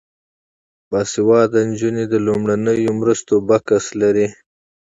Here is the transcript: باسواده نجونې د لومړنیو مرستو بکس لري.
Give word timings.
باسواده 0.89 1.59
نجونې 1.69 2.05
د 2.11 2.15
لومړنیو 2.25 2.91
مرستو 2.99 3.33
بکس 3.47 3.85
لري. 4.01 4.27